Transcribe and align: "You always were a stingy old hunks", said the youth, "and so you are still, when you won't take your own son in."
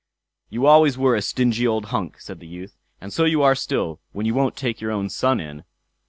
"You 0.49 0.65
always 0.65 0.97
were 0.97 1.13
a 1.15 1.21
stingy 1.21 1.67
old 1.67 1.85
hunks", 1.93 2.25
said 2.25 2.39
the 2.39 2.47
youth, 2.47 2.75
"and 2.99 3.13
so 3.13 3.23
you 3.23 3.43
are 3.43 3.53
still, 3.53 3.99
when 4.13 4.25
you 4.25 4.33
won't 4.33 4.57
take 4.57 4.81
your 4.81 4.89
own 4.89 5.09
son 5.09 5.39
in." 5.39 5.63